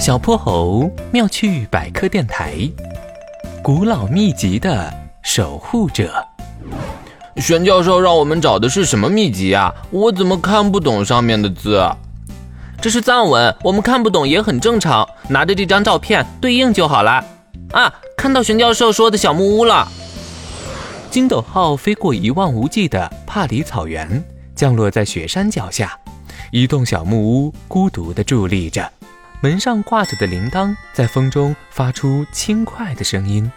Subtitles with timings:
[0.00, 2.54] 小泼猴妙趣百科电台，
[3.62, 4.92] 古老秘籍的
[5.22, 6.24] 守护者。
[7.36, 9.74] 玄教授让我们找的是什么秘籍啊？
[9.90, 11.84] 我怎么看不懂上面的字？
[12.80, 15.06] 这是藏文，我们看不懂也很正常。
[15.28, 17.22] 拿着这张照片对应就好了。
[17.72, 19.86] 啊，看到玄教授说的小木屋了。
[21.10, 24.24] 金斗号飞过一望无际的帕里草原，
[24.54, 25.98] 降落在雪山脚下。
[26.52, 28.90] 一栋小木屋孤独地伫立着，
[29.40, 33.50] 门上挂着的铃铛在风中发出轻快的声音。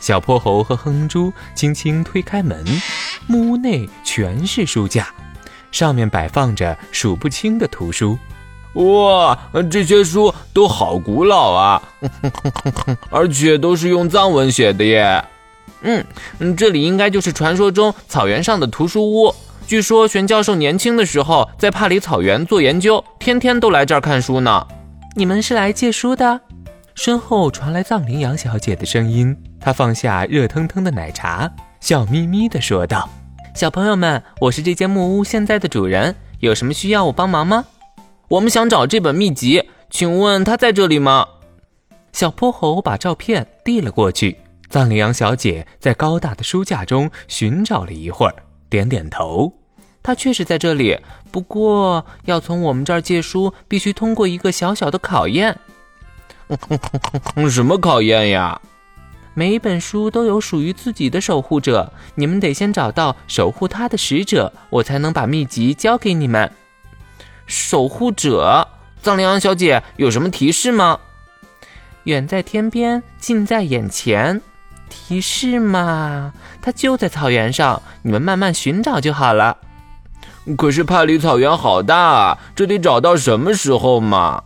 [0.00, 2.64] 小泼猴和哼猪轻轻推开门，
[3.26, 5.08] 木屋内全是书架，
[5.70, 8.18] 上面摆放着数不清的图书。
[8.74, 9.38] 哇，
[9.70, 11.82] 这些书都好古老啊，
[13.10, 15.24] 而且都是用藏文写的耶。
[15.82, 16.04] 嗯，
[16.56, 19.34] 这里应该就是传说中草原上的图书屋。
[19.66, 24.66] 据说玄教授年轻的时候在帕里草原做研究，天天都来这儿看书呢。
[25.14, 26.40] 你们是来借书的？
[26.94, 29.36] 身后传来藏羚羊小姐的声音。
[29.60, 33.08] 她放下热腾腾的奶茶，笑眯眯地说道
[33.54, 37.64] ：“小朋友们，我是这间木屋现在的主人，有什么需要我帮忙吗？
[38.28, 41.26] 我们想找这本秘籍，请问它在这里吗？”
[42.12, 44.38] 小泼猴把照片递了过去。
[44.70, 48.34] 藏羚羊小姐在高大的书架中寻找了一会儿，
[48.68, 49.52] 点点头。
[50.02, 50.98] 她确实在这里，
[51.30, 55.58] 不过要从我们这儿借书，必须通过一个小小的考验。
[57.50, 58.60] 什么考验呀？
[59.34, 66.50] 每一本书都有属于自己的守护者，你们得先找到守护他的使者，我才能把秘籍交给你们。
[67.46, 68.66] 守护者，
[69.02, 70.98] 藏羚羊小姐有什么提示吗？
[72.04, 74.40] 远在天边，近在眼前。
[74.88, 76.32] 提示嘛，
[76.62, 79.58] 它就在草原上，你们慢慢寻找就好了。
[80.56, 84.42] 可是帕里草原好大啊，这得找到什么时候嘛？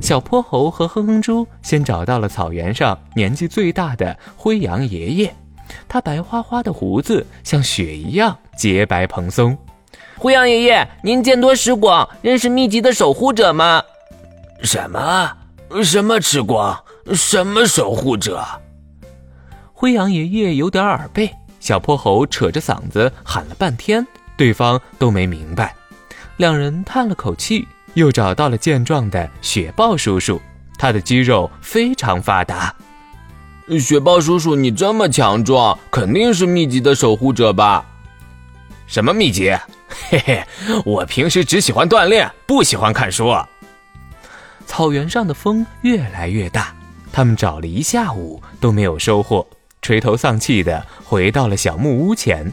[0.00, 5.34] 小泼猴和哼哼猪先找到了草原上年纪最大的灰羊爷爷，
[5.88, 9.56] 他白花花的胡子像雪一样洁白蓬松。
[10.16, 13.82] 灰羊爷爷，您见多识广，认识秘籍的守护者吗？
[14.62, 15.32] 什么？
[15.82, 16.78] 什么吃光？
[17.12, 18.44] 什么守护者？
[19.72, 25.74] 灰羊爷爷有点耳背，小泼猴扯着嗓子喊了半天，对方都没明白。
[26.36, 30.40] 两人叹了口气，又找到了健壮的雪豹叔叔，
[30.78, 32.74] 他的肌肉非常发达。
[33.80, 37.84] 雪豹叔叔，你这么强壮，肯定是秘籍的守护者吧？
[38.86, 39.50] 什么秘籍？
[40.10, 40.44] 嘿嘿，
[40.84, 43.34] 我平时只喜欢锻炼，不喜欢看书。
[44.66, 46.74] 草原上的风越来越大，
[47.12, 49.46] 他们找了一下午都没有收获。
[49.80, 52.52] 垂头丧气的回到了小木屋前。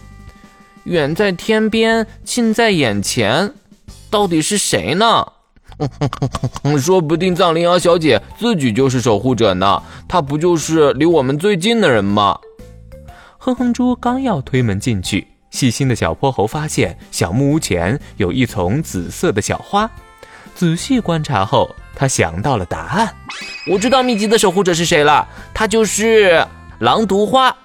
[0.86, 3.54] 远在天边，近在眼前，
[4.10, 5.26] 到底是谁呢？
[6.80, 9.82] 说不定藏羚羊小姐自己就是守护者呢。
[10.08, 12.38] 她不就是离我们最近的人吗？
[13.38, 19.90] 哼哼猪刚要推门进去，细心的小泼猴发现小木屋前有一丛紫色的小花。
[20.54, 23.16] 仔细观察后，他想到了答案。
[23.72, 26.46] 我知道秘籍的守护者是谁了，他就是。
[26.80, 27.56] 狼毒花，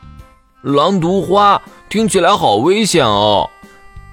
[0.62, 3.48] 狼毒花听起来好危险哦。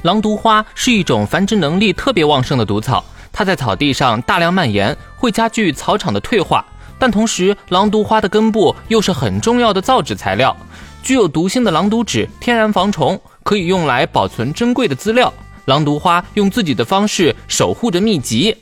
[0.04, 3.04] 狼毒花是一种繁殖能力特别旺盛的毒草，
[3.34, 6.64] 它在草地上大量蔓延，会加剧草场的退化。
[6.98, 10.56] 但同时，狼毒花的根部又是很重要的造纸材料，
[11.04, 15.34] 具有毒性的狼毒纸天然防虫，可以用来保存珍贵的资料。
[15.66, 18.56] 狼毒花用自己的方式守护着秘籍。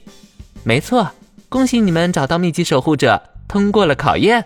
[0.63, 1.11] 没错，
[1.49, 4.43] 恭喜你们找到秘籍守护者，通过了考验。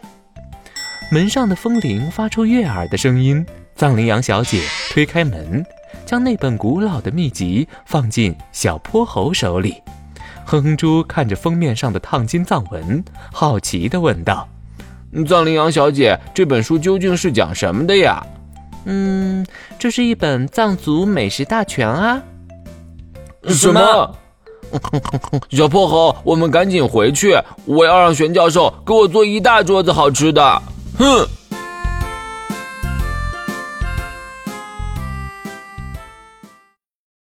[1.09, 3.45] 门上的风铃发出悦耳的声音。
[3.77, 5.63] 藏羚羊小姐推开门，
[6.03, 9.75] 将那本古老的秘籍放进小泼猴手里。
[10.45, 14.49] 哼哼猪看着封面上的烫金藏文，好奇地问道
[15.27, 18.25] ：“藏羚羊小姐，这本书究竟是讲什么的呀
[18.85, 19.45] ？”“嗯，
[19.77, 22.19] 这是一本藏族美食大全啊。
[23.45, 24.15] ”“什么
[25.51, 27.35] ？”“小泼猴，我们赶紧回去，
[27.65, 30.61] 我要让玄教授给我做一大桌子好吃的。”
[30.97, 31.27] 哼。